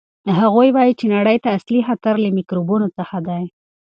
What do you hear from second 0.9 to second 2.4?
چې نړۍ ته اصلي خطر له